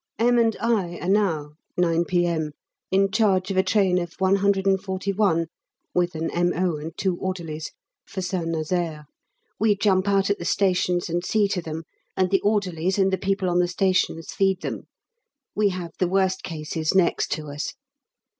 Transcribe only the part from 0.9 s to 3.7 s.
are now 9 P.M. in charge of a